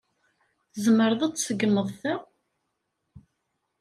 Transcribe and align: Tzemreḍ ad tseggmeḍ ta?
Tzemreḍ 0.73 1.21
ad 1.23 1.33
tseggmeḍ 1.33 1.87
ta? 2.01 2.13